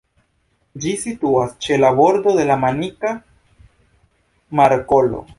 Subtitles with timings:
[0.85, 3.11] Ĝi situas ĉe la bordo de la Manika
[4.61, 5.21] Markolo.